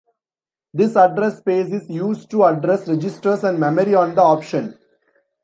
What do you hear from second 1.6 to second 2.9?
is used to address